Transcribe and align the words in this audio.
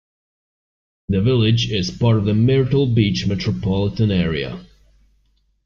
The 1.09 1.21
village 1.21 1.69
is 1.69 1.91
part 1.95 2.17
of 2.17 2.25
the 2.25 2.33
Myrtle 2.33 2.87
Beach 2.87 3.27
metropolitan 3.27 4.09
area. 4.09 4.65